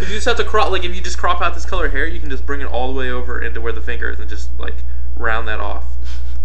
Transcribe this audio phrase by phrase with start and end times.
[0.00, 0.70] You just have to crop.
[0.70, 2.92] Like if you just crop out this color hair, you can just bring it all
[2.92, 4.74] the way over into where the finger is, and just like
[5.16, 5.84] round that off.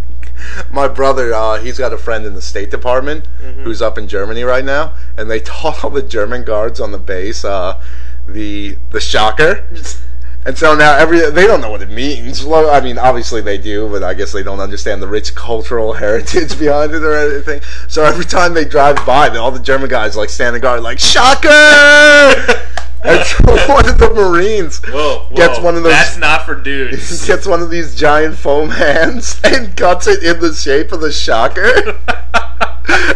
[0.72, 3.26] My brother, uh, he's got a friend in the State Department
[3.64, 7.00] who's up in Germany right now, and they taught all the German guards on the
[7.00, 7.82] base uh,
[8.28, 9.68] the the shocker.
[10.46, 12.46] And so now every they don't know what it means.
[12.46, 15.92] Well, I mean, obviously they do, but I guess they don't understand the rich cultural
[15.94, 17.62] heritage behind it or anything.
[17.90, 22.34] So every time they drive by, all the German guys like standing guard, like shocker.
[23.04, 23.44] And so
[23.74, 27.26] one of the Marines Whoa, whoa, gets one of those That's not for dudes.
[27.28, 31.12] gets one of these giant foam hands and cuts it in the shape of the
[31.12, 31.72] shocker.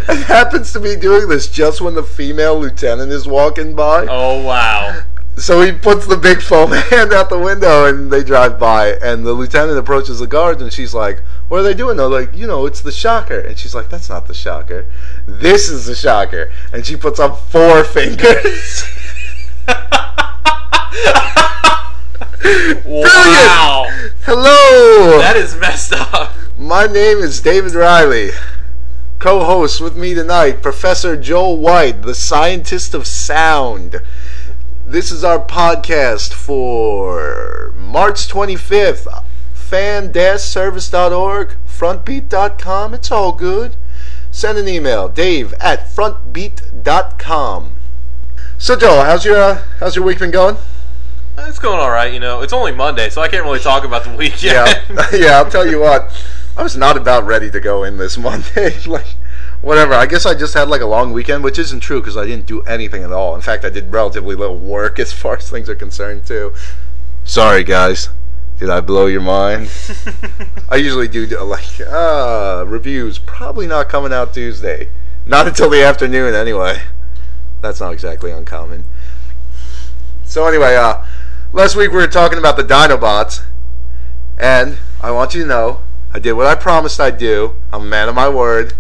[0.08, 4.05] and happens to be doing this just when the female lieutenant is walking by.
[4.09, 5.02] oh wow.
[5.35, 8.89] So he puts the big foam hand out the window and they drive by.
[9.02, 11.97] And the lieutenant approaches the guards and she's like, What are they doing?
[11.97, 13.39] They're like, You know, it's the shocker.
[13.39, 14.86] And she's like, That's not the shocker.
[15.25, 16.52] This is the shocker.
[16.72, 18.84] And she puts up four fingers.
[22.85, 23.88] Wow.
[24.25, 25.19] Hello!
[25.19, 26.33] That is messed up.
[26.58, 28.31] My name is David Riley.
[29.19, 34.02] Co host with me tonight, Professor Joel White, the scientist of sound.
[34.86, 39.23] This is our podcast for March 25th.
[39.53, 43.75] Fan-service.org, frontbeat.com, it's all good.
[44.30, 47.72] Send an email, dave at frontbeat.com.
[48.64, 50.56] So Joel, how's your uh, how's your week been going?
[51.38, 52.14] It's going all right.
[52.14, 54.86] You know, it's only Monday, so I can't really talk about the week yet.
[54.89, 55.31] Yeah, yeah.
[55.38, 56.25] I'll tell you what.
[56.56, 58.80] I was not about ready to go in this Monday.
[58.86, 59.17] like,
[59.61, 59.94] whatever.
[59.94, 62.45] I guess I just had like a long weekend, which isn't true because I didn't
[62.45, 63.36] do anything at all.
[63.36, 66.53] In fact, I did relatively little work as far as things are concerned too.
[67.25, 68.08] Sorry, guys.
[68.59, 69.69] Did I blow your mind?
[70.69, 73.17] I usually do uh, like uh, reviews.
[73.17, 74.88] Probably not coming out Tuesday.
[75.25, 76.81] Not until the afternoon, anyway.
[77.64, 78.83] That's not exactly uncommon.
[80.25, 81.02] So anyway, uh,
[81.53, 83.42] last week we were talking about the Dinobots,
[84.38, 85.80] and I want you to know
[86.14, 87.56] I did what I promised I'd do.
[87.72, 88.74] I'm a man of my word.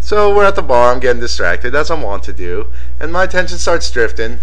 [0.00, 0.90] So we're at the bar.
[0.90, 4.38] I'm getting distracted, as I want to do, and my attention starts drifting.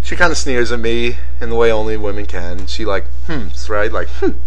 [0.00, 2.66] She kind of sneers at me in the way only women can.
[2.66, 3.92] She like, hmm, right?
[3.92, 4.38] Like, hmm,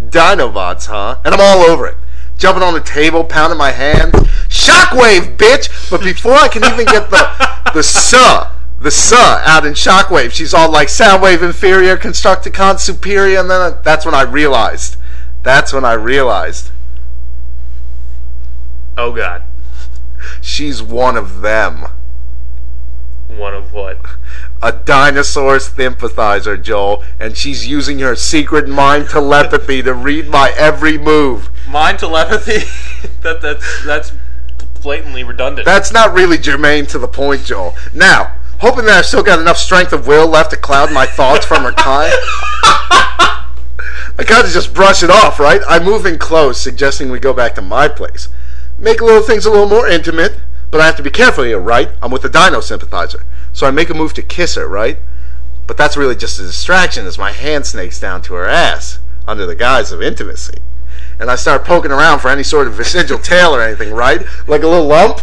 [0.00, 1.18] Dinobots, huh?
[1.24, 1.96] And I'm all over it.
[2.38, 4.14] Jumping on the table, pounding my hands.
[4.54, 5.90] Shockwave, bitch!
[5.90, 7.28] But before I can even get the
[7.74, 8.50] the suh,
[8.80, 13.70] the suh out in Shockwave, she's all like Soundwave inferior, Constructicon superior, and then I,
[13.82, 14.96] that's when I realized.
[15.42, 16.70] That's when I realized
[18.96, 19.42] oh God.
[20.40, 21.86] she's one of them.
[23.28, 23.98] One of what?
[24.62, 30.98] A dinosaur sympathizer, Joel, and she's using her secret mind telepathy to read my every
[30.98, 31.50] move.
[31.68, 32.66] Mind telepathy.
[33.22, 34.12] that that's that's
[34.84, 35.64] blatantly redundant.
[35.64, 37.74] That's not really germane to the point, Joel.
[37.94, 41.44] Now, hoping that I've still got enough strength of will left to cloud my thoughts
[41.44, 42.12] from her kind.
[44.16, 45.62] I gotta just brush it off, right?
[45.66, 48.28] I move in close, suggesting we go back to my place.
[48.78, 50.38] Make little things a little more intimate,
[50.70, 51.88] but I have to be careful here, right?
[52.02, 53.24] I'm with the dino sympathizer.
[53.54, 54.98] So I make a move to kiss her, right?
[55.66, 59.46] But that's really just a distraction as my hand snakes down to her ass, under
[59.46, 60.58] the guise of intimacy.
[61.20, 64.22] And I start poking around for any sort of vestigial tail or anything, right?
[64.46, 65.20] Like a little lump.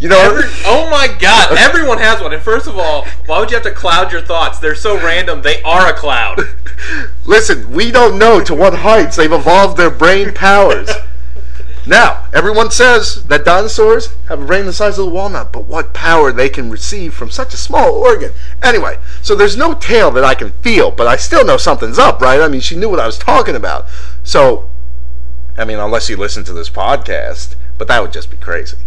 [0.00, 1.58] You know, Every, oh my God!
[1.58, 2.32] Everyone has one.
[2.32, 4.58] And first of all, why would you have to cloud your thoughts?
[4.58, 5.42] They're so random.
[5.42, 6.40] They are a cloud.
[7.26, 10.88] Listen, we don't know to what heights they've evolved their brain powers.
[11.86, 15.92] now, everyone says that dinosaurs have a brain the size of a walnut, but what
[15.92, 18.32] power they can receive from such a small organ.
[18.62, 22.22] Anyway, so there's no tail that I can feel, but I still know something's up,
[22.22, 22.40] right?
[22.40, 23.86] I mean, she knew what I was talking about.
[24.24, 24.69] So,
[25.60, 28.78] I mean, unless you listen to this podcast, but that would just be crazy.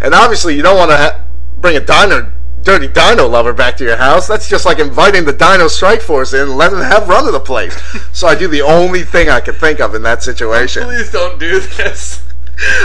[0.00, 1.24] And obviously, you don't want to ha-
[1.60, 4.26] bring a dino, dirty dino lover back to your house.
[4.26, 7.32] That's just like inviting the Dino Strike Force in and letting them have run of
[7.32, 7.76] the place.
[8.12, 10.84] So I do the only thing I can think of in that situation.
[10.84, 12.24] Please don't do this.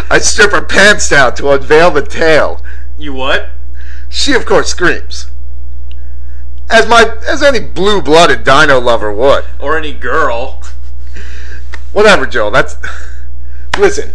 [0.09, 2.61] I strip her pants down to unveil the tail.
[2.97, 3.49] You what?
[4.09, 5.31] She, of course, screams.
[6.69, 9.46] As my as any blue-blooded dino lover would.
[9.59, 10.62] Or any girl?
[11.93, 12.49] Whatever, Joe.
[12.49, 12.75] That's
[13.78, 14.11] listen.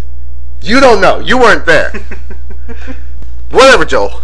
[0.61, 1.21] You don't know.
[1.21, 1.93] You weren't there.
[3.51, 4.23] Whatever, Joel.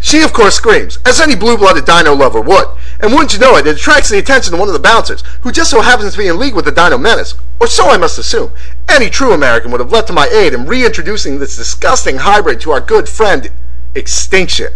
[0.00, 2.66] She, of course, screams, as any blue-blooded dino lover would.
[3.00, 5.50] And wouldn't you know it, it attracts the attention of one of the bouncers, who
[5.50, 7.34] just so happens to be in league with the Dino Menace.
[7.60, 8.52] Or so I must assume.
[8.88, 12.70] Any true American would have leapt to my aid in reintroducing this disgusting hybrid to
[12.70, 13.50] our good friend,
[13.94, 14.72] Extinction.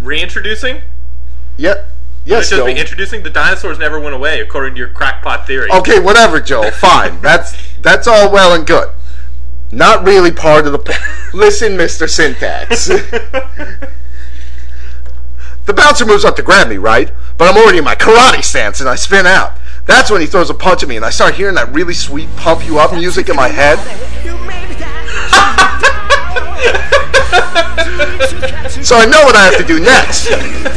[0.00, 0.80] Reintroducing?
[1.58, 1.86] Yep.
[2.28, 2.66] Yes, It's just Joel.
[2.74, 3.22] be introducing.
[3.22, 5.70] The dinosaurs never went away, according to your crackpot theory.
[5.72, 6.70] Okay, whatever, Joe.
[6.72, 7.20] Fine.
[7.22, 8.90] That's that's all well and good.
[9.72, 10.78] Not really part of the.
[10.78, 10.92] Po-
[11.34, 12.90] Listen, Mister Syntax.
[15.66, 17.12] The bouncer moves up to grab me, right?
[17.36, 19.52] But I'm already in my karate stance and I spin out.
[19.84, 22.30] That's when he throws a punch at me and I start hearing that really sweet
[22.36, 23.76] pump you up music in my head.
[28.84, 30.28] So I know what I have to do next.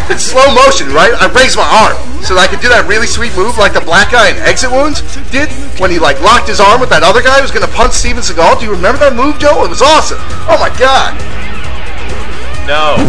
[0.09, 1.13] It's slow motion, right?
[1.15, 3.81] I raise my arm so that I can do that really sweet move like the
[3.81, 5.01] black guy in Exit Wounds
[5.31, 7.93] did when he like locked his arm with that other guy who was gonna punch
[7.93, 8.59] Steven Seagal.
[8.59, 9.63] Do you remember that move, Joe?
[9.63, 10.19] It was awesome.
[10.49, 11.15] Oh my god.
[12.67, 12.99] No.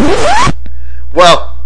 [1.12, 1.58] Well,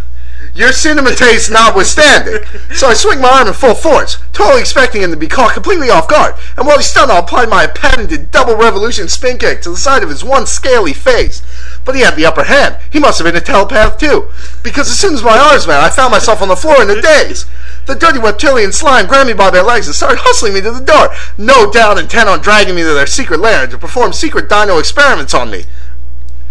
[0.54, 2.44] your cinema taste notwithstanding.
[2.74, 5.90] So I swing my arm in full force, totally expecting him to be caught completely
[5.90, 6.34] off guard.
[6.56, 10.02] And while he's stunned, I'll apply my patented double revolution spin kick to the side
[10.02, 11.42] of his one scaly face.
[11.84, 12.76] But he had the upper hand.
[12.90, 14.28] He must have been a telepath too.
[14.62, 17.00] Because as soon as my arms met, I found myself on the floor in a
[17.00, 17.46] daze.
[17.86, 20.84] The dirty reptilian slime grabbed me by their legs and started hustling me to the
[20.84, 24.78] door, no doubt intent on dragging me to their secret lair to perform secret dino
[24.78, 25.64] experiments on me.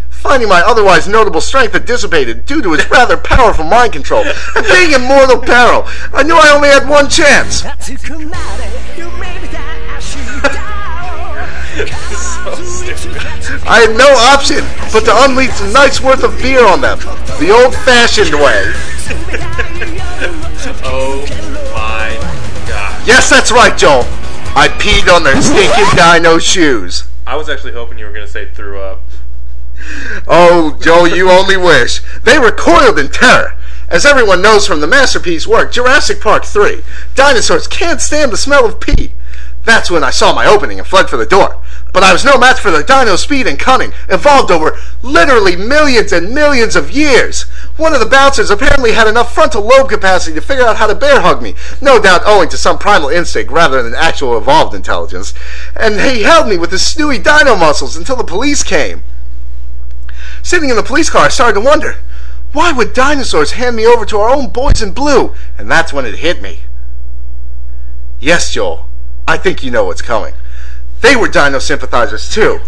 [0.09, 4.65] Finding my otherwise notable strength had dissipated due to his rather powerful mind control, and
[4.67, 7.61] being in mortal peril, I knew I only had one chance.
[13.68, 17.00] I had no option but to unleash a night's worth of beer on them,
[17.39, 18.74] the old-fashioned way.
[20.83, 21.21] Oh
[21.74, 22.18] my
[22.68, 23.07] god.
[23.07, 24.03] Yes, that's right, Joel.
[24.56, 27.06] I peed on their stinking dino shoes.
[27.25, 29.01] I was actually hoping you were going to say threw up.
[30.27, 32.01] Oh, Joe, you only wish.
[32.24, 33.57] They recoiled in terror.
[33.88, 36.83] As everyone knows from the masterpiece work, Jurassic Park 3,
[37.15, 39.13] dinosaurs can't stand the smell of pee.
[39.63, 41.62] That's when I saw my opening and fled for the door.
[41.91, 46.12] But I was no match for the dino speed and cunning, evolved over literally millions
[46.12, 47.44] and millions of years.
[47.77, 50.94] One of the bouncers apparently had enough frontal lobe capacity to figure out how to
[50.94, 55.33] bear hug me, no doubt owing to some primal instinct rather than actual evolved intelligence.
[55.75, 59.03] And he held me with his snewy dino muscles until the police came.
[60.44, 61.97] Sitting in the police car, I started to wonder,
[62.53, 65.33] why would dinosaurs hand me over to our own boys in blue?
[65.57, 66.59] And that's when it hit me.
[68.19, 68.88] Yes, Joel,
[69.27, 70.33] I think you know what's coming.
[71.01, 72.60] They were dino sympathizers too.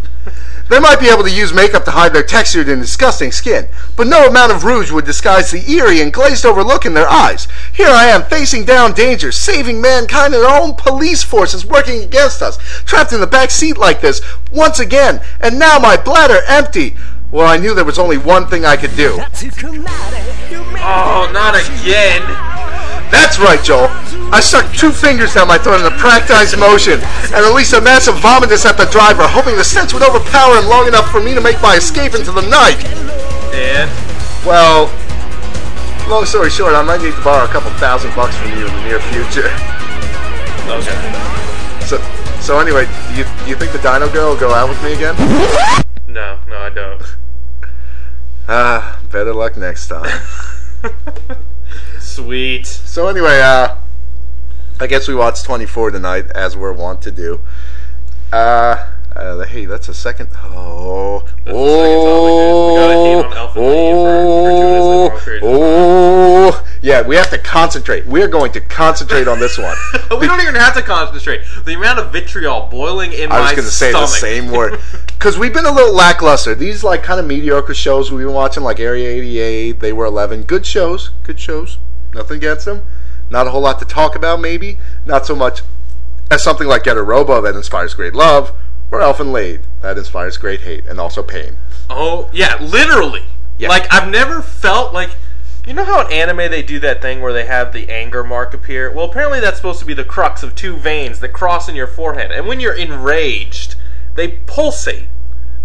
[0.70, 3.68] They might be able to use makeup to hide their textured and disgusting skin,
[3.98, 7.10] but no amount of rouge would disguise the eerie and glazed over look in their
[7.10, 7.50] eyes.
[7.74, 12.42] Here I am, facing down danger, saving mankind, and our own police forces working against
[12.42, 16.96] us, trapped in the back seat like this, once again, and now my bladder empty.
[17.32, 19.18] Well, I knew there was only one thing I could do.
[20.80, 22.51] Oh, not again.
[23.12, 23.92] That's right, Joel.
[24.32, 27.00] I stuck two fingers down my throat in a practiced motion
[27.36, 30.88] and released a massive vomitus at the driver, hoping the stench would overpower him long
[30.88, 32.80] enough for me to make my escape into the night.
[33.52, 33.92] And
[34.48, 34.88] Well,
[36.08, 38.74] long story short, I might need to borrow a couple thousand bucks from you in
[38.74, 39.52] the near future.
[40.72, 40.96] okay.
[41.84, 42.00] So,
[42.40, 44.94] so anyway, do you, do you think the Dino Girl will go out with me
[44.94, 45.16] again?
[46.08, 47.04] No, no, I don't.
[48.48, 50.22] Ah, better luck next time.
[52.12, 52.66] Sweet.
[52.66, 53.78] So anyway, uh,
[54.82, 57.40] I guess we watched 24 tonight, as we're wont to do.
[58.34, 58.86] Uh,
[59.16, 60.30] uh hey, that's a second.
[60.44, 65.20] Oh, That's the second oh, we got a heat on Alpha oh, for gratuitously long
[65.22, 66.68] periods of oh.
[66.82, 68.06] Yeah, we have to concentrate.
[68.08, 69.78] We're going to concentrate on this one.
[70.20, 71.44] we don't even have to concentrate.
[71.64, 73.42] The amount of vitriol boiling in my own.
[73.42, 76.56] I was going to say the same word because we've been a little lackluster.
[76.56, 80.44] These like kind of mediocre shows we've been watching, like Area 88, They Were 11.
[80.44, 81.78] Good shows, good shows.
[82.14, 82.86] Nothing against them.
[83.30, 84.78] Not a whole lot to talk about, maybe.
[85.06, 85.62] Not so much
[86.30, 88.54] as something like Getter Robo that inspires great love,
[88.92, 91.58] or Elfen Lied that inspires great hate and also pain.
[91.90, 93.24] Oh yeah, literally.
[93.58, 93.70] Yeah.
[93.70, 95.12] Like I've never felt like
[95.66, 98.54] you know how in anime they do that thing where they have the anger mark
[98.54, 98.92] appear?
[98.92, 101.88] Well, apparently that's supposed to be the crux of two veins that cross in your
[101.88, 102.32] forehead.
[102.32, 103.76] And when you're enraged,
[104.16, 105.06] they pulsate.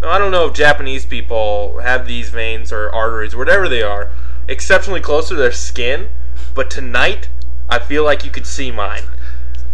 [0.03, 4.11] Now, I don't know if Japanese people have these veins or arteries, whatever they are,
[4.47, 6.11] exceptionally close to their skin,
[6.57, 7.29] but tonight
[7.69, 9.03] I feel like you could see mine.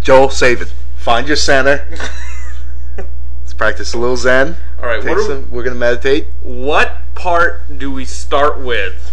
[0.02, 0.72] Joel, save it.
[0.96, 1.86] Find your center.
[2.96, 4.56] Let's practice a little Zen.
[4.78, 6.26] All right, Take what are, some, we're going to meditate.
[6.42, 9.10] what part do we start with?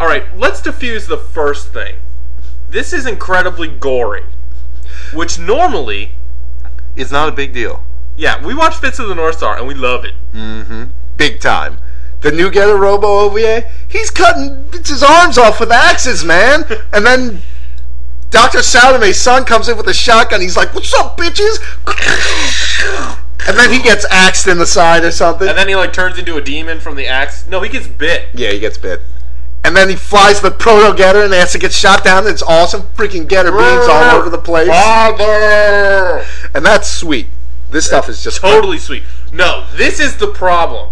[0.00, 1.96] All right, let's diffuse the first thing.
[2.68, 4.24] This is incredibly gory,
[5.14, 6.12] which normally,
[6.96, 7.84] is not a big deal.
[8.16, 10.14] yeah, we watch Fist of the North Star and we love it.
[10.34, 10.84] Mm-hmm.
[11.16, 11.78] Big time.
[12.20, 16.64] The new Getter Robo OVA, he's cutting his arms off with axes, man.
[16.92, 17.42] and then
[18.30, 18.58] Dr.
[18.58, 20.40] Saotome's son comes in with a shotgun.
[20.40, 21.58] He's like, "What's up, bitches?"
[23.48, 25.48] and then he gets axed in the side or something.
[25.48, 27.46] And then he like turns into a demon from the axe.
[27.46, 28.28] No, he gets bit.
[28.34, 29.00] yeah, he gets bit.
[29.64, 32.26] And then he flies the proto getter and has to get shot down.
[32.26, 32.82] It's awesome.
[32.96, 34.68] Freaking getter beams all over the place.
[34.68, 36.24] Father!
[36.54, 37.26] And that's sweet.
[37.70, 38.52] This stuff is just fun.
[38.52, 39.02] Totally sweet.
[39.32, 40.90] No, this is the problem.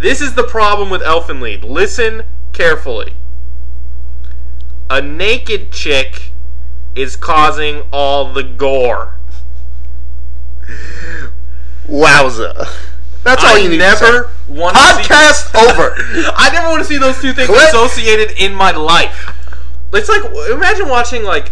[0.00, 1.62] This is the problem with Elfen Lied.
[1.64, 3.14] Listen carefully.
[4.88, 6.32] a naked chick
[6.96, 9.14] is causing all the gore.
[11.88, 12.68] Wowza.
[13.22, 13.78] That's all I you need.
[13.78, 15.94] never to want to see- Podcast over.
[16.34, 17.68] I never want to see those two things Click.
[17.68, 19.36] associated in my life.
[19.92, 21.50] It's like imagine watching like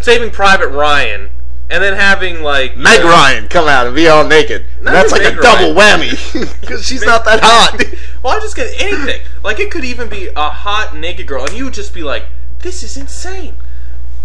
[0.00, 1.30] Saving Private Ryan
[1.72, 4.66] and then having like Meg uh, Ryan come out and be all naked.
[4.82, 7.82] That's like even a Meg double whammy because she's not that hot.
[8.22, 9.22] Well, I just get anything.
[9.42, 12.26] Like it could even be a hot naked girl, and you would just be like,
[12.58, 13.54] "This is insane."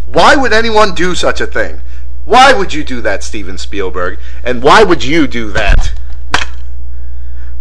[0.07, 1.79] Why would anyone do such a thing?
[2.25, 4.19] Why would you do that, Steven Spielberg?
[4.43, 5.93] And why would you do that?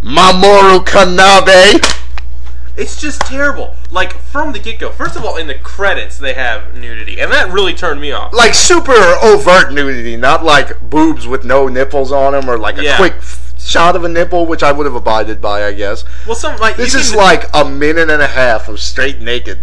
[0.03, 1.96] Mamoru Kanbe.
[2.77, 3.75] It's just terrible.
[3.91, 4.91] Like from the get go.
[4.91, 8.33] First of all, in the credits they have nudity, and that really turned me off.
[8.33, 8.93] Like super
[9.23, 12.97] overt nudity, not like boobs with no nipples on them or like a Yeah.
[12.97, 16.03] quick f- shot of a nipple, which I would have abided by, I guess.
[16.27, 19.57] Well, some like This is can- like a minute and a half of straight naked.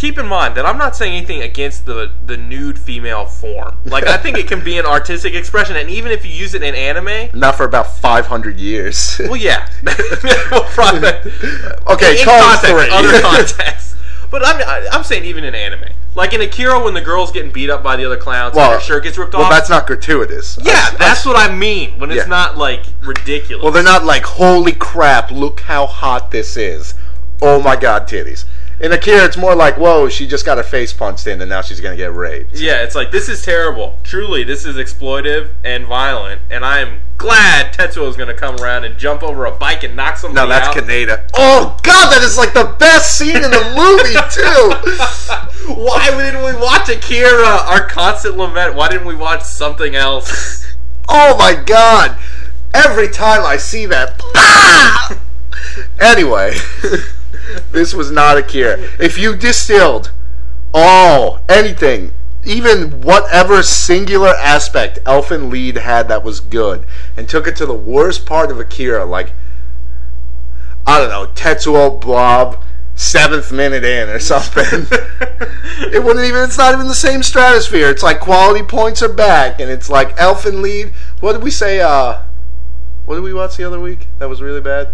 [0.00, 3.76] Keep in mind that I'm not saying anything against the the nude female form.
[3.84, 6.62] Like I think it can be an artistic expression, and even if you use it
[6.62, 9.20] in anime, Not for about 500 years.
[9.24, 9.68] well, yeah.
[10.50, 11.08] Well, probably-
[11.88, 12.88] Okay, in context, three.
[12.90, 13.96] other context.
[14.30, 17.50] But I'm I- I'm saying even in anime, like in Akira, when the girl's getting
[17.52, 19.50] beat up by the other clowns, and Well, their shirt gets ripped well, off.
[19.50, 20.58] Well, that's not gratuitous.
[20.62, 22.38] yeah, I- I- that's what I mean when it's Yeah.
[22.38, 23.62] not like ridiculous.
[23.62, 26.94] Well, they're not like, holy crap, look how hot this is.
[27.42, 28.44] Oh my god, titties.
[28.80, 31.60] In Akira, it's more like, whoa, she just got her face punched in and now
[31.60, 32.54] she's gonna get raped.
[32.54, 33.98] Yeah, it's like this is terrible.
[34.04, 38.56] Truly, this is exploitive and violent, and I am glad Tetsuo is going to come
[38.56, 40.74] around and jump over a bike and knock somebody No, that's out.
[40.82, 41.28] Kaneda.
[41.34, 44.14] Oh god, that is like the best scene in the movie,
[45.74, 45.74] too!
[45.74, 47.44] Why didn't we watch Akira?
[47.46, 48.74] Our constant lament.
[48.74, 50.58] Why didn't we watch something else?
[51.12, 52.16] Oh my god!
[52.72, 54.20] Every time I see that.
[56.00, 56.54] Anyway,
[57.72, 58.78] this was not Akira.
[58.98, 60.10] If you distilled
[60.72, 62.12] all, anything,
[62.44, 67.74] even whatever singular aspect Elfen Lied had that was good, and took it to the
[67.74, 69.32] worst part of Akira, like,
[70.86, 72.62] I don't know, Tetsuo Blob,
[72.94, 74.86] seventh minute in or something.
[75.92, 77.90] it wouldn't even, it's not even the same stratosphere.
[77.90, 80.92] It's like quality points are back, and it's like Elfen Lied.
[81.20, 82.22] What did we say, uh,
[83.04, 84.88] what did we watch the other week that was really bad?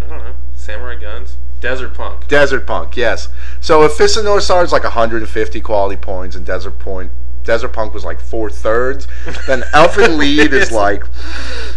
[0.00, 0.34] I don't know.
[0.54, 1.36] Samurai guns.
[1.62, 2.26] Desert punk.
[2.26, 3.28] Desert Punk, yes.
[3.60, 7.12] So if Fist of North Star is like 150 quality points and Desert Point,
[7.44, 9.06] Desert Punk was like four thirds,
[9.46, 11.04] then Elfin Lead is like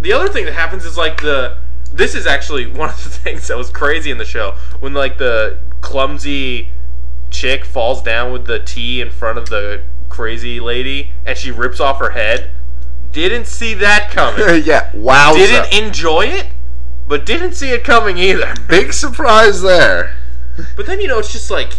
[0.00, 1.56] the other thing that happens is like the
[1.90, 5.16] this is actually one of the things that was crazy in the show when like
[5.16, 6.68] the clumsy
[7.30, 11.80] chick falls down with the tea in front of the crazy lady and she rips
[11.80, 12.50] off her head.
[13.10, 14.64] Didn't see that coming.
[14.64, 15.34] yeah, wow.
[15.34, 16.46] didn't enjoy it,
[17.12, 18.54] but didn't see it coming either.
[18.70, 20.16] Big surprise there.
[20.76, 21.74] But then you know it's just like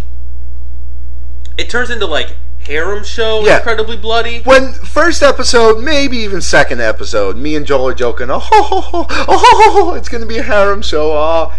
[1.58, 3.58] it turns into like harem show, Yeah.
[3.58, 4.42] incredibly bloody.
[4.42, 8.80] When first episode, maybe even second episode, me and Joel are joking, oh, ho, ho,
[8.82, 11.58] ho, oh, ho, ho, ho, it's going to be a harem show, ah.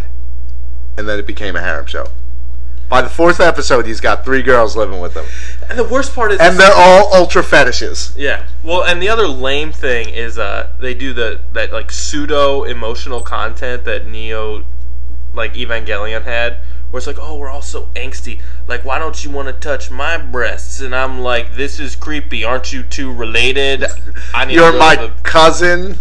[0.96, 2.06] And then it became a harem show.
[2.88, 5.24] By the fourth episode, he's got three girls living with him.
[5.70, 8.12] And the worst part is, And they're all ultra fetishes.
[8.16, 8.44] yeah.
[8.62, 13.20] Well, and the other lame thing is, uh, they do the that like pseudo emotional
[13.20, 14.64] content that Neo,
[15.34, 16.58] like Evangelion had,
[16.90, 18.40] where it's like, oh, we're all so angsty.
[18.68, 20.80] Like, why don't you want to touch my breasts?
[20.80, 22.44] And I'm like, this is creepy.
[22.44, 23.84] Aren't you two related?
[24.32, 25.98] I need You're my the- cousin.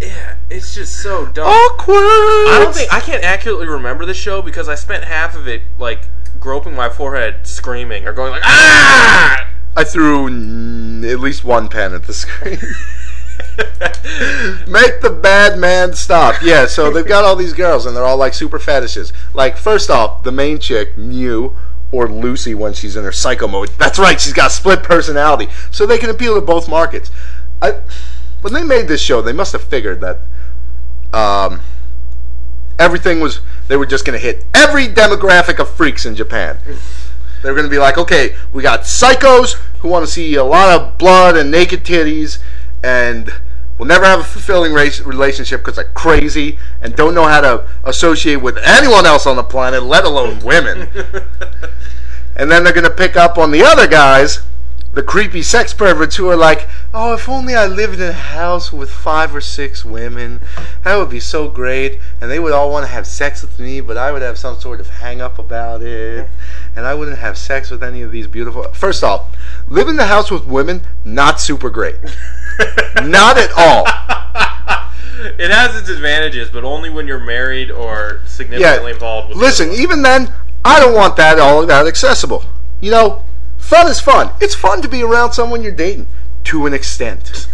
[0.00, 0.36] yeah.
[0.50, 1.46] It's just so dumb.
[1.48, 1.96] Awkward.
[1.96, 5.62] I don't think I can't accurately remember the show because I spent half of it
[5.78, 6.02] like
[6.40, 9.48] groping my forehead, screaming or going like ah.
[9.76, 12.58] I threw mm, at least one pen at the screen.
[14.66, 16.42] Make the bad man stop.
[16.42, 19.12] Yeah, so they've got all these girls and they're all like super fetishes.
[19.34, 21.56] Like, first off, the main chick, Mew,
[21.92, 23.70] or Lucy when she's in her psycho mode.
[23.78, 25.48] That's right, she's got split personality.
[25.70, 27.10] So they can appeal to both markets.
[27.62, 27.80] I,
[28.40, 30.18] when they made this show, they must have figured that
[31.12, 31.60] um,
[32.78, 36.58] everything was, they were just going to hit every demographic of freaks in Japan.
[37.42, 40.80] They're going to be like, okay, we got psychos who want to see a lot
[40.80, 42.38] of blood and naked titties,
[42.82, 43.32] and
[43.78, 47.68] will never have a fulfilling race, relationship because they're crazy and don't know how to
[47.84, 50.88] associate with anyone else on the planet, let alone women.
[52.36, 54.40] and then they're going to pick up on the other guys,
[54.96, 58.72] the creepy sex perverts who are like, oh, if only I lived in a house
[58.72, 60.40] with five or six women,
[60.84, 62.00] that would be so great.
[62.18, 64.58] And they would all want to have sex with me, but I would have some
[64.58, 66.26] sort of hang up about it.
[66.74, 68.62] And I wouldn't have sex with any of these beautiful.
[68.72, 69.36] First off,
[69.68, 71.96] live in the house with women, not super great.
[73.02, 73.84] not at all.
[75.38, 79.36] it has its advantages, but only when you're married or significantly involved with.
[79.36, 80.32] Listen, even then,
[80.64, 82.46] I don't want that all that accessible.
[82.80, 83.26] You know,
[83.66, 84.32] fun is fun.
[84.40, 86.06] It's fun to be around someone you're dating
[86.44, 87.48] to an extent.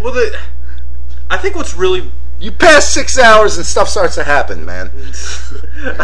[0.00, 0.38] well, the
[1.30, 4.90] I think what's really you pass six hours and stuff starts to happen, man.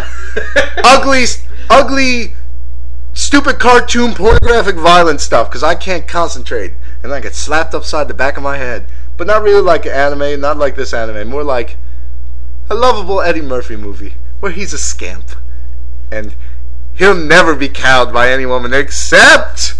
[0.85, 1.25] ugly,
[1.69, 2.35] ugly,
[3.13, 5.51] stupid cartoon, pornographic, violent stuff.
[5.51, 8.87] Because I can't concentrate, and I get slapped upside the back of my head.
[9.17, 11.29] But not really like anime, not like this anime.
[11.29, 11.77] More like
[12.71, 15.33] a lovable Eddie Murphy movie where he's a scamp,
[16.13, 16.37] and
[16.99, 19.75] he'll never be cowed by any woman except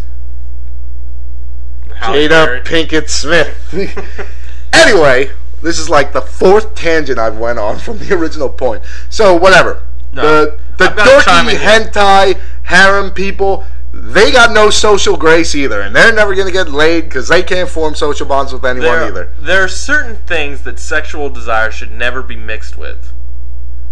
[2.01, 3.57] Jada Pinkett Smith.
[4.73, 5.31] anyway,
[5.63, 8.83] this is like the fourth tangent I've went on from the original point.
[9.11, 9.83] So whatever.
[10.13, 16.15] No, the the dorky hentai harem people, they got no social grace either, and they're
[16.15, 19.33] never gonna get laid because they can't form social bonds with anyone there, either.
[19.41, 23.13] There are certain things that sexual desire should never be mixed with,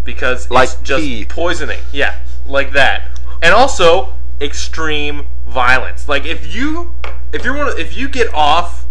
[0.04, 1.24] because like it's just pee.
[1.24, 1.80] poisoning.
[1.92, 6.08] Yeah, like that, and also extreme violence.
[6.08, 6.92] Like if you
[7.32, 8.86] if you're one of, if you get off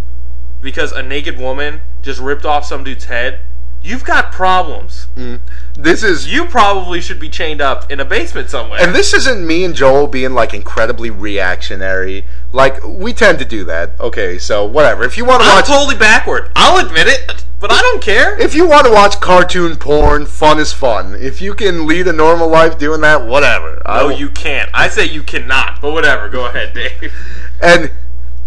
[0.62, 3.40] because a naked woman just ripped off some dude's head,
[3.82, 5.08] you've got problems.
[5.16, 5.40] Mm.
[5.78, 8.82] This is you probably should be chained up in a basement somewhere.
[8.82, 12.26] And this isn't me and Joel being like incredibly reactionary.
[12.56, 14.00] Like we tend to do that.
[14.00, 15.04] Okay, so whatever.
[15.04, 16.52] If you want to I'm watch, totally backward.
[16.56, 18.40] I'll admit it, but I don't care.
[18.40, 21.16] If you want to watch cartoon porn, fun is fun.
[21.16, 23.82] If you can lead a normal life doing that, whatever.
[23.86, 24.70] No, you can't.
[24.74, 25.82] I say you cannot.
[25.82, 26.30] But whatever.
[26.30, 27.14] Go ahead, Dave.
[27.62, 27.92] and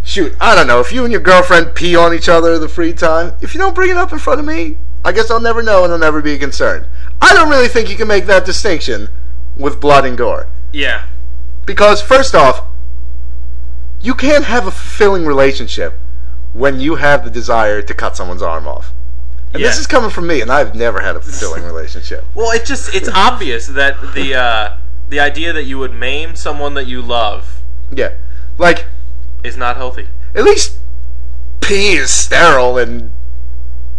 [0.03, 0.81] shoot, I don't know.
[0.81, 3.75] If you and your girlfriend pee on each other the free time, if you don't
[3.75, 6.23] bring it up in front of me, I guess I'll never know and I'll never
[6.23, 6.87] be a concern.
[7.21, 9.11] I don't really think you can make that distinction
[9.55, 10.49] with blood and gore.
[10.73, 11.07] Yeah.
[11.66, 12.64] Because, first off,
[14.01, 15.95] you can't have a fulfilling relationship
[16.53, 18.93] when you have the desire to cut someone's arm off.
[19.53, 19.69] And yeah.
[19.69, 22.25] this is coming from me, and I've never had a fulfilling relationship.
[22.35, 24.77] Well, it's just, it's obvious that the, uh,
[25.09, 27.61] the idea that you would maim someone that you love.
[27.91, 28.15] Yeah.
[28.59, 28.87] Like,
[29.43, 30.09] is not healthy.
[30.35, 30.79] At least
[31.61, 33.11] pee is sterile and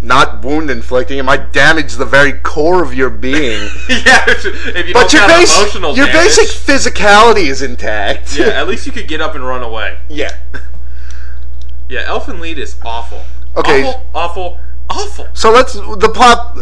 [0.02, 1.18] not wound inflicting.
[1.18, 3.62] It might damage the very core of your being.
[3.90, 8.38] yeah, if you but your, base, your damage, basic physicality is intact.
[8.38, 9.98] yeah, at least you could get up and run away.
[10.10, 10.38] Yeah.
[11.90, 13.24] Yeah, Elfen Lied is awful.
[13.58, 13.84] Okay.
[13.84, 14.60] Awful, awful,
[14.92, 15.28] awful.
[15.34, 16.56] So let's the plot.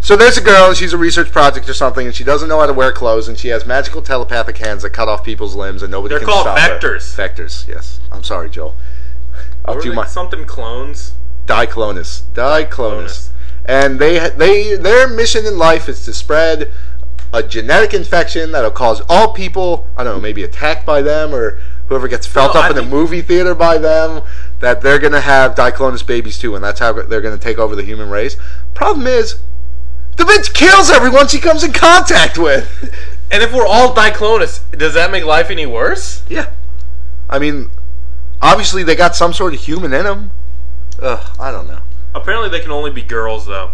[0.00, 2.58] So there's a girl, and she's a research project or something, and she doesn't know
[2.58, 5.82] how to wear clothes, and she has magical telepathic hands that cut off people's limbs,
[5.82, 7.16] and nobody They're can called stop vectors.
[7.16, 7.28] her.
[7.28, 7.68] Vectors.
[7.68, 8.00] Yes.
[8.10, 8.76] I'm sorry, Joel.
[9.66, 11.12] I'll do my something clones.
[11.50, 12.22] Diclonius.
[12.32, 13.28] Diclonius.
[13.64, 16.70] And they they their mission in life is to spread
[17.32, 21.60] a genetic infection that'll cause all people, I don't know, maybe attacked by them or
[21.88, 24.22] whoever gets felt well, up I in a movie theater by them,
[24.60, 27.58] that they're going to have Diclonius babies too, and that's how they're going to take
[27.58, 28.36] over the human race.
[28.74, 29.40] Problem is,
[30.16, 32.68] the bitch kills everyone she comes in contact with.
[33.32, 36.24] And if we're all Diclonius, does that make life any worse?
[36.28, 36.50] Yeah.
[37.28, 37.70] I mean,
[38.42, 40.32] obviously they got some sort of human in them.
[41.00, 41.80] Ugh, I don't know.
[42.14, 43.70] Apparently they can only be girls, though.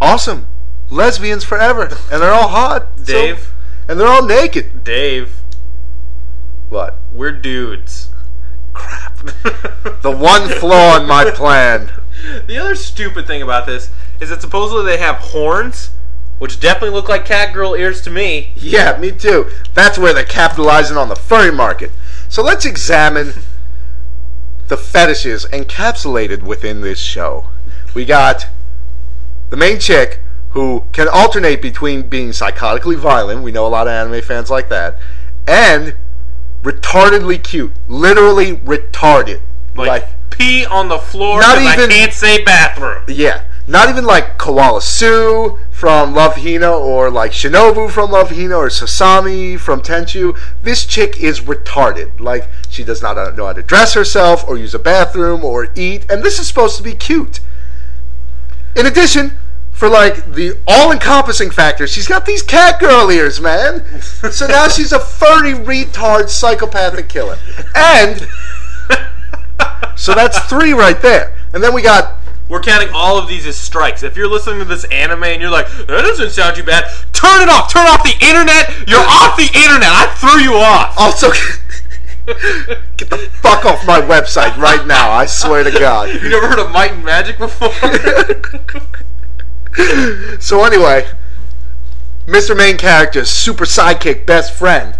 [0.00, 0.46] Awesome.
[0.90, 1.84] Lesbians forever.
[2.10, 2.96] And they're all hot.
[3.04, 3.38] Dave.
[3.38, 3.46] So,
[3.88, 4.84] and they're all naked.
[4.84, 5.36] Dave.
[6.70, 6.98] What?
[7.12, 8.08] We're dudes.
[8.72, 9.18] Crap.
[10.02, 11.90] the one flaw in my plan.
[12.46, 15.90] The other stupid thing about this is that supposedly they have horns,
[16.38, 18.52] which definitely look like catgirl ears to me.
[18.56, 19.50] Yeah, me too.
[19.74, 21.90] That's where they're capitalizing on the furry market.
[22.28, 23.34] So let's examine
[24.74, 27.46] the fetishes encapsulated within this show.
[27.94, 28.48] We got
[29.50, 30.18] the main chick
[30.50, 34.68] who can alternate between being psychotically violent, we know a lot of anime fans like
[34.70, 34.98] that,
[35.46, 35.94] and
[36.64, 37.70] retardedly cute.
[37.86, 39.40] Literally retarded.
[39.76, 43.04] Like, like pee on the floor not even, I can't say bathroom.
[43.06, 43.44] Yeah.
[43.68, 48.68] Not even like Kaolla Su from Love Hina or like Shinobu from Love Hina or
[48.68, 50.34] Sasami from Tenchi.
[50.62, 52.18] This chick is retarded.
[52.18, 56.10] Like she does not know how to dress herself or use a bathroom or eat,
[56.10, 57.40] and this is supposed to be cute.
[58.74, 59.32] In addition,
[59.72, 63.84] for like the all-encompassing factor, she's got these cat girl ears, man.
[64.00, 67.36] so now she's a furry retard psychopathic killer.
[67.74, 68.26] And
[69.96, 71.36] So that's three right there.
[71.52, 74.02] And then we got We're counting all of these as strikes.
[74.02, 77.42] If you're listening to this anime and you're like, that doesn't sound too bad, turn
[77.42, 77.72] it off.
[77.72, 78.88] Turn off the internet.
[78.88, 79.88] You're off the internet.
[79.88, 80.94] I threw you off.
[80.98, 81.30] also
[82.96, 85.10] get the fuck off my website right now.
[85.10, 86.08] I swear to God.
[86.08, 87.70] You never heard of Might and Magic before?
[90.40, 91.08] So anyway,
[92.26, 92.56] Mr.
[92.56, 94.96] Main Character's super sidekick best friend.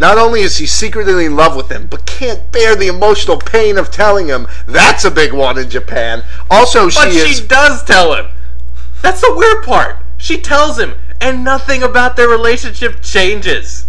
[0.00, 3.76] Not only is he secretly in love with him, but can't bear the emotional pain
[3.76, 6.24] of telling him that's a big one in Japan.
[6.50, 7.36] Also, she but is.
[7.36, 8.30] she does tell him.
[9.02, 9.98] That's the weird part.
[10.16, 13.88] She tells him, and nothing about their relationship changes.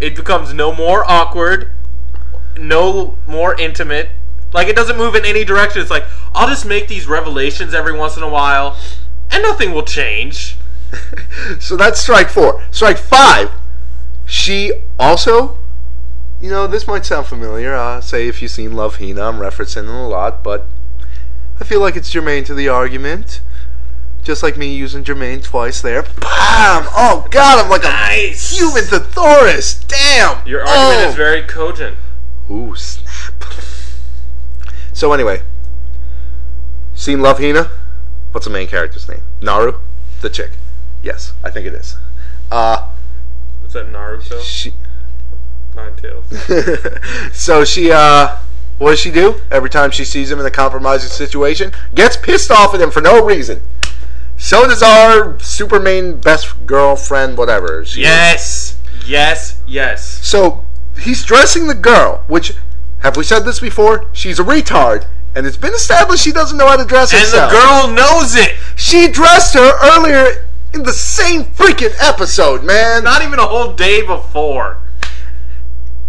[0.00, 1.70] It becomes no more awkward,
[2.56, 4.08] no more intimate.
[4.54, 5.82] Like, it doesn't move in any direction.
[5.82, 8.78] It's like, I'll just make these revelations every once in a while,
[9.30, 10.56] and nothing will change.
[11.60, 12.64] so that's strike four.
[12.70, 13.50] Strike five.
[14.26, 15.56] She also,
[16.40, 17.74] you know, this might sound familiar.
[17.74, 20.66] Uh, say if you've seen Love Hina, I'm referencing it a lot, but
[21.60, 23.40] I feel like it's germane to the argument.
[24.24, 26.02] Just like me using germane twice there.
[26.02, 26.84] Bam!
[26.96, 28.58] Oh God, I'm like a Nice!
[28.58, 29.74] human thesaurus.
[29.84, 30.44] Damn.
[30.46, 31.08] Your argument oh.
[31.10, 31.96] is very cogent.
[32.50, 33.44] Ooh, snap.
[34.92, 35.42] So anyway,
[36.94, 37.70] seen Love Hina?
[38.32, 39.22] What's the main character's name?
[39.40, 39.78] Naru,
[40.20, 40.50] the chick.
[41.02, 41.96] Yes, I think it is.
[42.50, 42.85] Uh,
[43.76, 44.42] that Naruto?
[44.42, 44.72] she.
[45.74, 46.24] Nine Tails.
[47.36, 48.38] so she, uh,
[48.78, 49.40] what does she do?
[49.50, 53.02] Every time she sees him in a compromising situation, gets pissed off at him for
[53.02, 53.60] no reason.
[54.38, 57.84] So does our super main best girlfriend, whatever.
[57.84, 58.06] She is.
[58.06, 58.78] Yes!
[59.06, 60.26] Yes, yes.
[60.26, 60.64] So
[60.98, 62.52] he's dressing the girl, which
[63.00, 64.06] have we said this before?
[64.12, 67.52] She's a retard, and it's been established she doesn't know how to dress And herself.
[67.52, 68.56] And the girl knows it!
[68.76, 73.04] she dressed her earlier in the same freaking episode, man.
[73.04, 74.78] Not even a whole day before.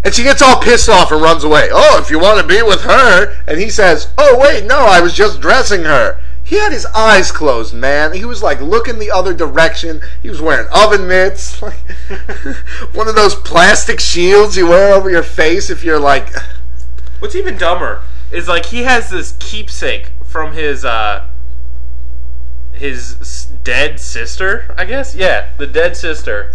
[0.03, 1.69] And she gets all pissed off and runs away.
[1.71, 5.01] Oh, if you want to be with her, and he says, "Oh wait, no, I
[5.01, 8.13] was just dressing her." He had his eyes closed, man.
[8.13, 10.01] He was like looking the other direction.
[10.21, 11.79] He was wearing oven mitts, like
[12.93, 16.29] one of those plastic shields you wear over your face if you're like
[17.19, 21.27] What's even dumber is like he has this keepsake from his uh
[22.71, 25.13] his dead sister, I guess.
[25.13, 26.53] Yeah, the dead sister.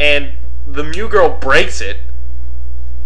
[0.00, 0.32] And
[0.66, 1.98] the Mew girl breaks it.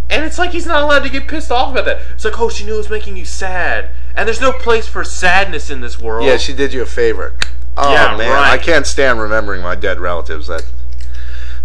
[0.09, 2.01] And it's like he's not allowed to get pissed off about that.
[2.14, 3.91] It's like, oh, she knew it was making you sad.
[4.17, 6.25] And there's no place for sadness in this world.
[6.27, 7.35] Yeah, she did you a favor.
[7.77, 8.53] Oh Yeah, man, right.
[8.53, 10.47] I can't stand remembering my dead relatives.
[10.47, 10.64] That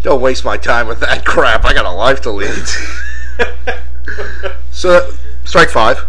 [0.01, 1.63] don't waste my time with that crap.
[1.63, 2.51] I got a life to lead.
[4.71, 5.11] so,
[5.45, 6.05] strike five.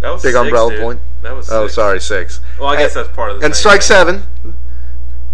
[0.00, 0.80] that was Big six, umbrella dude.
[0.80, 1.00] point.
[1.22, 1.74] That was Oh, six.
[1.74, 2.40] sorry, six.
[2.58, 3.82] Well, I guess And- that's part of the And thing, strike right?
[3.82, 4.22] seven.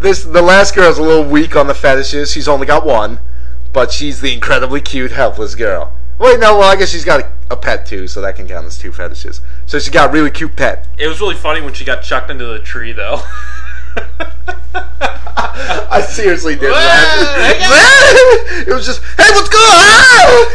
[0.02, 2.32] This the last girl's a little weak on the fetishes.
[2.32, 3.20] She's only got one,
[3.72, 5.92] but she's the incredibly cute, helpless girl.
[6.18, 6.58] Wait, no.
[6.58, 8.90] Well, I guess she's got a, a pet too, so that can count as two
[8.90, 9.40] fetishes.
[9.66, 10.88] So she got a really cute pet.
[10.98, 13.22] It was really funny when she got chucked into the tree, though.
[14.74, 18.64] I seriously did that.
[18.66, 20.52] it was just, hey, what's going on?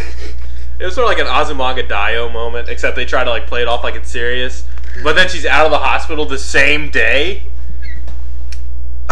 [0.80, 3.62] It was sort of like an Azumanga Daioh moment, except they try to like play
[3.62, 4.66] it off like it's serious.
[5.04, 7.44] But then she's out of the hospital the same day.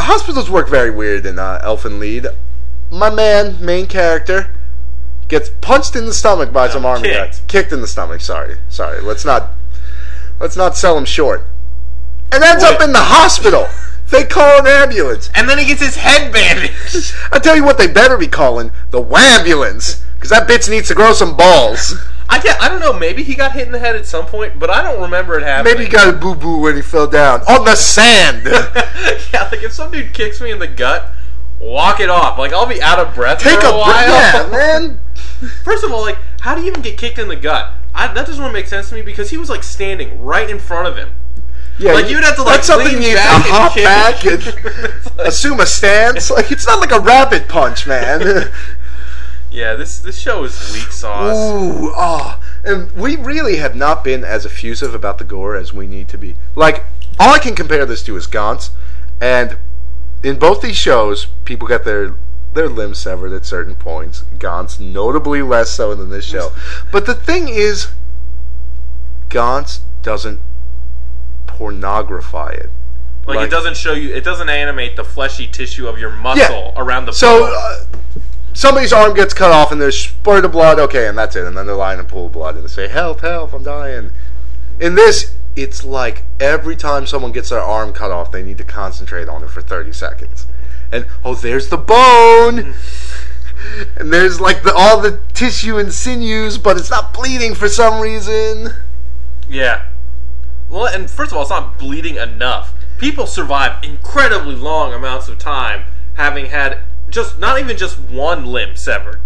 [0.05, 2.27] Hospitals work very weird in uh, Elfen Lied.
[2.91, 4.53] My man, main character,
[5.27, 7.17] gets punched in the stomach by some army kicked.
[7.17, 7.41] guys.
[7.47, 8.21] Kicked in the stomach.
[8.21, 9.01] Sorry, sorry.
[9.01, 9.53] Let's not,
[10.39, 11.47] let's not sell him short.
[12.31, 13.67] And ends up in the hospital.
[14.11, 15.31] They call an ambulance.
[15.33, 17.15] And then he gets his head bandaged.
[17.31, 20.93] I tell you what, they better be calling the wambulance because that bitch needs to
[20.93, 21.95] grow some balls.
[22.27, 24.57] I can't, I don't know, maybe he got hit in the head at some point,
[24.59, 25.73] but I don't remember it happening.
[25.75, 28.43] Maybe he got a boo boo when he fell down on the sand.
[29.33, 31.11] yeah, like if some dude kicks me in the gut,
[31.59, 32.37] walk it off.
[32.39, 34.07] Like I'll be out of breath Take a a, while.
[34.07, 34.99] breath, yeah, man.
[35.63, 37.71] First of all, like, how do you even get kicked in the gut?
[37.93, 40.59] I, that doesn't really make sense to me because he was like standing right in
[40.59, 41.09] front of him.
[41.77, 44.25] Yeah, Like you'd have to like that's something lean you need to back and back
[44.25, 44.45] and
[45.17, 46.31] like- assume a stance.
[46.31, 48.49] Like it's not like a rabbit punch, man.
[49.55, 51.33] Yeah, this this show is weak sauce.
[51.33, 55.87] Ooh, ah, and we really have not been as effusive about the gore as we
[55.87, 56.35] need to be.
[56.55, 56.83] Like
[57.17, 58.71] all I can compare this to is Gantz,
[59.21, 59.57] and
[60.23, 62.15] in both these shows, people get their
[62.53, 64.25] their limbs severed at certain points.
[64.37, 66.51] Gantz notably less so than this show.
[66.91, 67.87] But the thing is,
[69.29, 70.41] Gantz doesn't
[71.47, 72.69] pornography it.
[73.25, 76.73] Like, Like- it doesn't show you, it doesn't animate the fleshy tissue of your muscle
[76.75, 77.13] around the.
[77.13, 77.85] So uh,
[78.55, 80.79] somebody's arm gets cut off and there's spurt of blood.
[80.79, 81.45] Okay, and that's it.
[81.45, 83.21] And then they're lying in a pool of blood and they say, "Help!
[83.21, 83.53] Help!
[83.53, 84.09] I'm dying."
[84.79, 88.63] In this, it's like every time someone gets their arm cut off, they need to
[88.63, 90.47] concentrate on it for 30 seconds.
[90.91, 92.73] And oh, there's the bone.
[93.97, 97.99] And there's like the, all the tissue and sinews, but it's not bleeding for some
[97.99, 98.73] reason.
[99.49, 99.85] Yeah.
[100.69, 102.73] Well, and first of all, it's not bleeding enough.
[102.97, 106.79] People survive incredibly long amounts of time having had
[107.15, 109.21] just not even just one limb severed.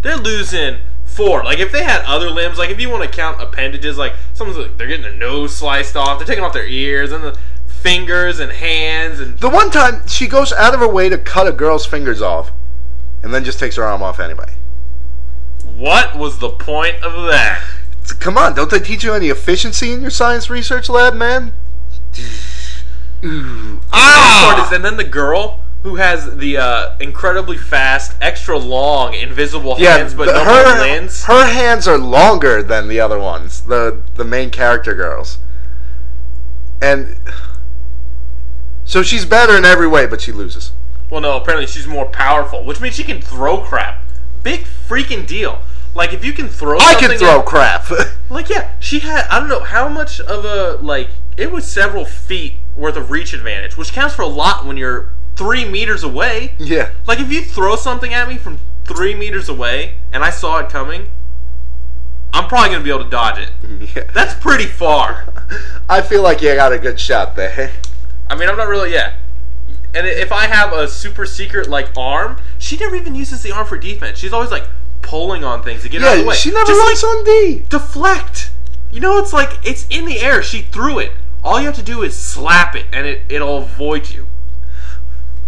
[0.00, 1.44] They're losing four.
[1.44, 4.58] Like if they had other limbs, like if you want to count appendages, like someone's
[4.58, 8.40] like they're getting their nose sliced off, they're taking off their ears and the fingers
[8.40, 11.52] and hands and The one time she goes out of her way to cut a
[11.52, 12.50] girl's fingers off,
[13.22, 14.54] and then just takes her arm off anyway.
[15.76, 17.62] what was the point of that?
[18.18, 21.52] Come on, don't they teach you any efficiency in your science research lab, man?
[23.22, 23.80] Ooh.
[23.92, 24.70] Ah!
[24.72, 30.14] and then the girl who has the uh, incredibly fast, extra long, invisible Yeah, hands,
[30.14, 31.22] but the- no her limbs.
[31.26, 35.38] her hands are longer than the other ones, the the main character girls,
[36.82, 37.16] and
[38.84, 40.72] so she's better in every way, but she loses.
[41.08, 44.02] Well, no, apparently she's more powerful, which means she can throw crap.
[44.42, 45.60] Big freaking deal.
[45.94, 47.86] Like if you can throw, crap I can throw at- crap.
[48.28, 52.04] Like yeah, she had I don't know how much of a like it was several
[52.04, 56.54] feet worth of reach advantage, which counts for a lot when you're three meters away.
[56.58, 60.58] yeah, Like if you throw something at me from three meters away and I saw
[60.58, 61.08] it coming,
[62.32, 63.50] I'm probably gonna be able to dodge it.
[63.96, 64.04] yeah.
[64.12, 65.32] That's pretty far.
[65.88, 67.72] I feel like you got a good shot there.
[68.28, 69.14] I mean, I'm not really yeah.
[69.94, 73.66] And if I have a super secret like arm, she never even uses the arm
[73.66, 74.18] for defense.
[74.18, 74.68] She's always like
[75.00, 76.34] pulling on things to get out of the Yeah, way.
[76.34, 77.64] she never Just, runs like, on D.
[77.68, 78.50] deflect.
[78.92, 80.42] You know, it's like it's in the air.
[80.42, 81.12] She threw it.
[81.44, 84.26] All you have to do is slap it, and it it'll avoid you.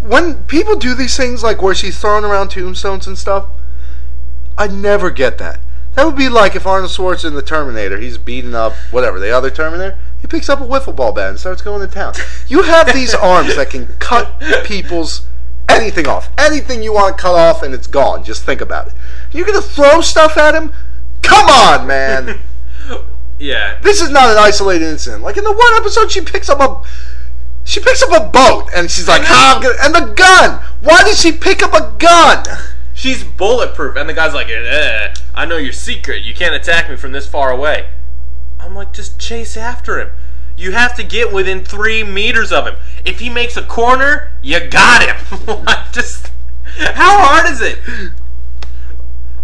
[0.01, 3.47] When people do these things, like where she's throwing around tombstones and stuff,
[4.57, 5.61] I never get that.
[5.95, 9.31] That would be like if Arnold Schwarzenegger in the Terminator, he's beating up whatever the
[9.31, 9.99] other Terminator.
[10.21, 12.15] He picks up a wiffle ball bat and starts going to town.
[12.47, 15.27] You have these arms that can cut people's
[15.69, 18.25] anything off, anything you want to cut off, and it's gone.
[18.25, 18.95] Just think about it.
[19.33, 20.73] You're gonna throw stuff at him?
[21.23, 22.39] Come on, man.
[23.41, 23.79] Yeah.
[23.83, 25.23] this is not an isolated incident.
[25.23, 26.83] Like in the one episode, she picks up a
[27.69, 30.13] she picks up a boat and she's like, And then- "Ah, I'm gonna-" and the
[30.15, 30.61] gun.
[30.81, 32.45] Why did she pick up a gun?
[32.95, 36.25] She's bulletproof, and the guy's like, eh, "I know your secret.
[36.25, 37.89] You can't attack me from this far away."
[38.59, 40.11] I'm like, just chase after him.
[40.57, 42.77] You have to get within three meters of him.
[43.05, 45.65] If he makes a corner, you got him.
[45.93, 46.33] Just
[46.79, 47.79] how hard is it?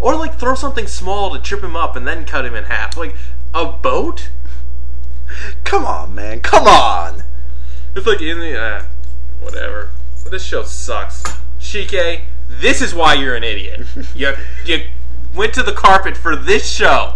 [0.01, 2.97] Or like throw something small to trip him up and then cut him in half.
[2.97, 3.15] Like
[3.53, 4.31] a boat?
[5.63, 6.41] Come on, man.
[6.41, 7.24] Come on.
[7.97, 8.83] It's like in the uh,
[9.41, 9.91] whatever.
[10.31, 11.23] This show sucks.
[11.61, 13.87] Shike, this is why you're an idiot.
[14.15, 14.85] you you
[15.35, 17.15] went to the carpet for this show.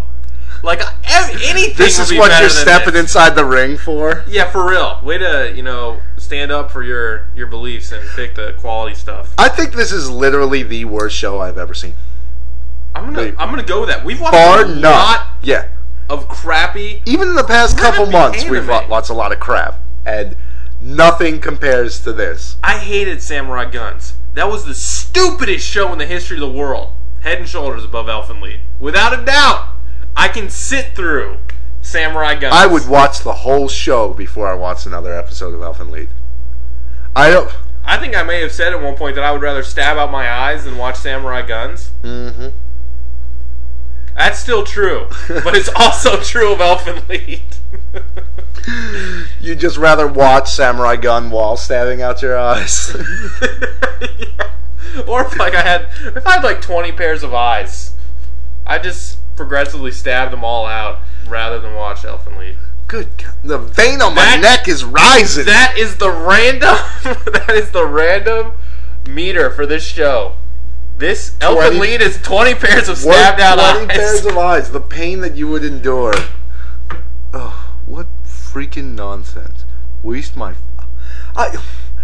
[0.63, 1.77] Like ev- anything.
[1.77, 3.03] This is what you're stepping this.
[3.03, 4.25] inside the ring for.
[4.29, 5.01] Yeah, for real.
[5.05, 9.33] Way to you know stand up for your your beliefs and pick the quality stuff.
[9.39, 11.95] I think this is literally the worst show I've ever seen.
[12.95, 13.35] I'm gonna Wait.
[13.39, 14.05] I'm gonna go with that.
[14.05, 14.81] We've watched Bar a none.
[14.83, 15.69] lot Yeah.
[16.11, 17.03] of crappy.
[17.07, 18.69] Even in the past couple months, we've anime.
[18.69, 20.35] wa- watched a lot of crap, and
[20.81, 22.57] nothing compares to this.
[22.63, 24.15] I hated Samurai Guns.
[24.35, 26.93] That was the stupidest show in the history of the world.
[27.21, 28.61] Head and shoulders above Elfen Lied.
[28.79, 29.71] Without a doubt,
[30.17, 31.39] I can sit through
[31.83, 32.55] Samurai Guns.
[32.55, 36.11] I would watch the whole show before I watched another episode of Elfen Lied.
[37.17, 37.51] I don't.
[37.85, 40.11] I think I may have said at one point that I would rather stab out
[40.11, 41.91] my eyes than watch Samurai Guns.
[42.03, 42.49] Mm-hmm.
[44.15, 47.43] That's still true, but it's also true of Elfen Lied.
[49.41, 52.95] You'd just rather watch Samurai Gun while stabbing out your eyes.
[54.01, 54.51] Yeah.
[55.07, 57.93] Or if like I had, if I had like twenty pairs of eyes,
[58.67, 62.57] I'd just progressively stab them all out rather than watch Elfen Lied.
[62.87, 63.35] Good God.
[63.45, 65.45] The vein on my That- neck is rising.
[65.47, 66.77] That is the random.
[67.33, 68.53] that is the random
[69.09, 70.35] meter for this show.
[70.99, 73.97] This Elfen 20 Lied is twenty pairs of stabbed out 20 eyes.
[73.99, 74.71] pairs of eyes.
[74.71, 76.15] The pain that you would endure.
[77.33, 78.07] Oh, what
[78.59, 79.65] freaking nonsense.
[80.03, 80.55] Waste my.
[81.37, 81.57] I.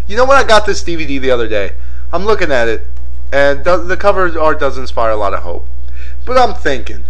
[0.06, 1.72] You know when I got this DVD the other day?
[2.12, 2.86] I'm looking at it,
[3.32, 5.66] and the, the cover art does inspire a lot of hope.
[6.24, 7.04] But I'm thinking,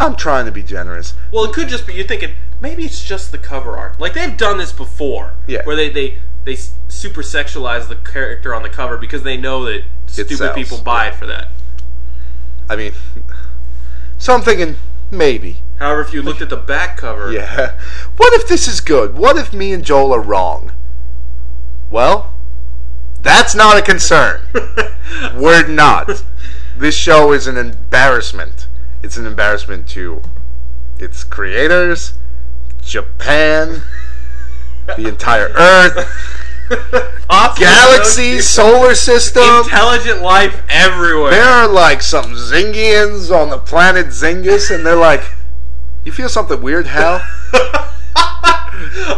[0.00, 1.14] I'm trying to be generous.
[1.32, 4.00] well, it could just be you're thinking maybe it's just the cover art.
[4.00, 5.64] Like they've done this before, Yeah.
[5.64, 6.56] where they they they
[6.88, 11.14] super sexualize the character on the cover because they know that stupid people buy it
[11.14, 11.48] for that.
[12.70, 12.92] I mean,
[14.18, 14.76] so I'm thinking
[15.10, 15.58] maybe.
[15.82, 17.76] However, if you looked at the back cover, Yeah.
[18.16, 19.16] What if this is good?
[19.16, 20.70] What if me and Joel are wrong?
[21.90, 22.32] Well,
[23.20, 24.42] that's not a concern.
[25.34, 26.22] We're not.
[26.78, 28.68] This show is an embarrassment.
[29.02, 30.22] It's an embarrassment to
[31.00, 32.12] its creators,
[32.84, 33.82] Japan,
[34.86, 36.06] the entire Earth,
[37.58, 39.42] galaxy, solar system.
[39.64, 41.32] intelligent life everywhere.
[41.32, 45.22] There are like some Zingians on the planet Zingus, and they're like,
[46.04, 47.22] "You feel something weird, Hal?"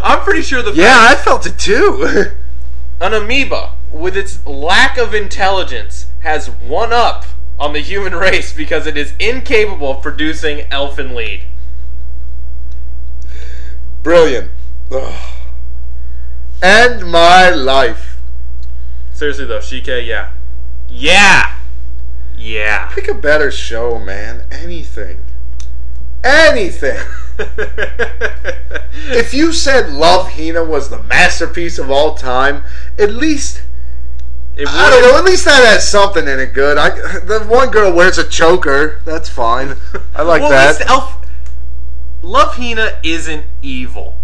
[0.02, 2.30] I'm pretty sure the Yeah, I felt it too.
[3.00, 7.24] an amoeba with its lack of intelligence has one up
[7.58, 11.44] on the human race because it is incapable of producing Elfen Lied.
[14.02, 14.50] Brilliant.
[14.90, 15.14] Ugh.
[16.62, 18.16] End my life.
[19.12, 20.32] Seriously though, Shike, yeah.
[20.88, 21.54] Yeah!
[22.36, 22.88] Yeah.
[22.92, 24.44] Pick a better show, man.
[24.50, 25.24] Anything.
[26.24, 26.98] Anything.
[29.12, 32.64] if you said Love Hina was the masterpiece of all time,
[32.98, 33.62] at least
[34.56, 35.18] I don't know.
[35.18, 36.78] At least that has something in it good.
[36.78, 39.00] I the one girl wears a choker.
[39.04, 39.76] That's fine.
[40.14, 40.80] I like well, that.
[40.88, 41.26] Elf.
[42.22, 44.16] Love Hina isn't evil.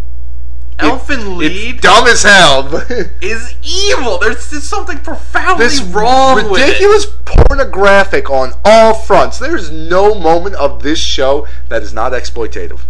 [0.80, 2.74] Elfen Lied It's dumb as hell.
[3.20, 4.18] is evil.
[4.18, 9.38] There's, there's something profoundly this wrong ridiculous pornographic on all fronts.
[9.38, 12.80] There's no moment of this show that is not exploitative.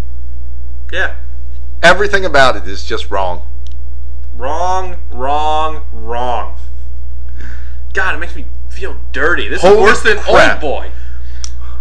[0.93, 1.17] Yeah.
[1.83, 3.47] Everything about it is just wrong.
[4.37, 6.57] Wrong, wrong, wrong.
[7.93, 9.49] God, it makes me feel dirty.
[9.49, 10.63] This Holy is worse than crap.
[10.63, 10.91] Old Boy.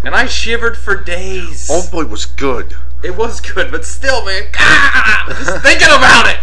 [0.04, 1.70] And I shivered for days.
[1.70, 2.76] Old Boy was good.
[3.02, 6.40] It was good, but still, man, ah, just thinking about it.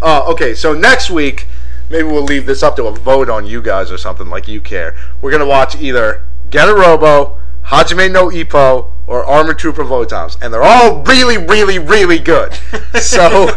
[0.00, 1.46] Uh, okay, so next week,
[1.90, 4.60] maybe we'll leave this up to a vote on you guys or something like you
[4.60, 4.94] care.
[5.20, 10.62] We're gonna watch either Getter Robo, Hajime no Ippo, or Armor Trooper Votoms, and they're
[10.62, 12.54] all really, really, really good.
[13.00, 13.46] So,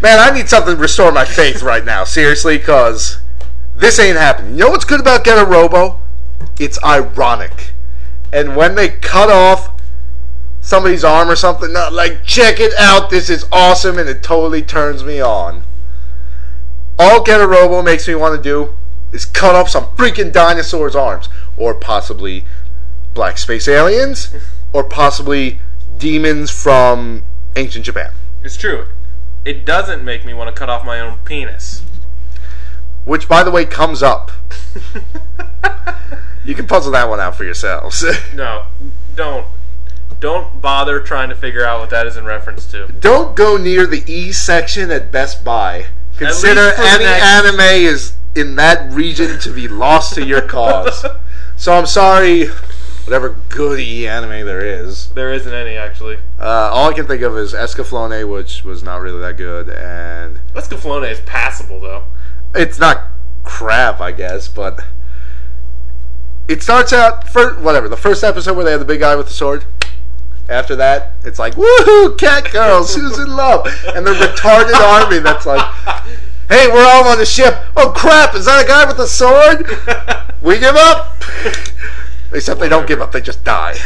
[0.00, 3.18] man, I need something to restore my faith right now, seriously, because
[3.76, 4.52] this ain't happening.
[4.52, 6.00] You know what's good about Getter Robo?
[6.60, 7.71] It's ironic.
[8.32, 9.70] And when they cut off
[10.60, 14.62] somebody's arm or something, not like, check it out, this is awesome, and it totally
[14.62, 15.62] turns me on.
[16.98, 18.74] All Getter Robo makes me want to do
[19.12, 22.44] is cut off some freaking dinosaur's arms, or possibly
[23.12, 24.34] black space aliens,
[24.72, 25.58] or possibly
[25.98, 27.22] demons from
[27.56, 28.12] ancient Japan.
[28.42, 28.86] It's true.
[29.44, 31.82] It doesn't make me want to cut off my own penis.
[33.04, 34.30] Which, by the way, comes up.
[36.44, 38.04] You can puzzle that one out for yourselves.
[38.34, 38.66] No,
[39.14, 39.46] don't.
[40.20, 42.86] Don't bother trying to figure out what that is in reference to.
[43.00, 45.86] Don't go near the E section at Best Buy.
[46.16, 50.24] Consider least for the any next- anime is in that region to be lost to
[50.24, 51.04] your cause.
[51.56, 52.46] So I'm sorry,
[53.04, 55.10] whatever good E anime there is.
[55.10, 56.16] There isn't any, actually.
[56.40, 60.40] Uh, all I can think of is Escaflowne, which was not really that good, and
[60.54, 62.02] Escaflowne is passable, though.
[62.52, 63.04] it's not
[63.44, 64.80] crap, I guess, but
[66.52, 69.26] it starts out first, whatever the first episode where they have the big guy with
[69.26, 69.64] the sword.
[70.50, 75.46] After that, it's like woohoo, cat girls, who's in love, and the retarded army that's
[75.46, 75.64] like,
[76.50, 77.54] hey, we're all on the ship.
[77.74, 79.66] Oh crap, is that a guy with a sword?
[80.42, 81.22] We give up.
[82.32, 83.76] Except they don't give up; they just die.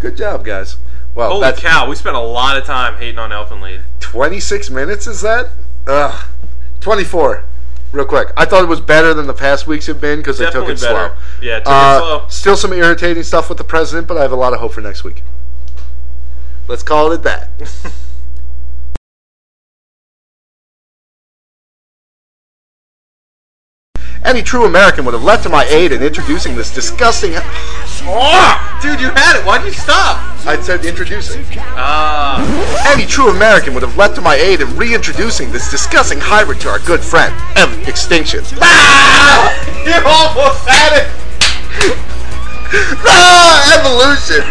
[0.00, 0.76] Good job, guys.
[1.14, 3.80] Well, Holy that's cow, we spent a lot of time hating on Elfen Lied.
[4.00, 5.06] 26 minutes.
[5.06, 5.50] Is that?
[5.86, 6.28] Ugh.
[6.80, 7.44] 24.
[7.92, 8.28] Real quick.
[8.36, 10.80] I thought it was better than the past weeks have been because they took it
[10.80, 11.08] better.
[11.08, 11.12] slow.
[11.42, 12.24] Yeah, it took Uh, it slow.
[12.28, 14.80] Still some irritating stuff with the president, but I have a lot of hope for
[14.80, 15.22] next week.
[16.68, 17.50] Let's call it that.
[24.30, 27.32] Any true American would have left to my aid in introducing this disgusting.
[27.34, 29.44] Oh, dude, you had it.
[29.44, 30.22] Why'd you stop?
[30.46, 31.44] I said introducing.
[31.74, 32.38] Ah,
[32.94, 36.68] Any true American would have left to my aid in reintroducing this disgusting hybrid to
[36.68, 37.72] our good friend, M.
[37.88, 38.44] Extinction.
[38.62, 39.50] ah!
[39.84, 41.08] You almost had it.
[43.02, 44.44] ah, evolution!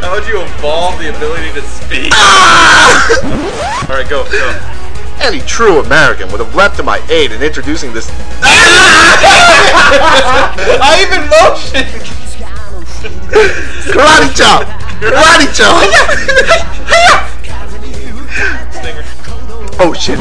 [0.00, 2.12] How would you evolve the ability to speak?
[2.14, 3.88] Ah!
[3.90, 4.67] All right, go, go.
[5.20, 8.08] Any true American would have leapt to my aid in introducing this.
[10.80, 11.86] I even motioned.
[13.92, 14.66] Karate chop!
[15.00, 15.84] Karate chop!
[18.72, 19.04] Stinger.
[19.80, 20.18] oh shit.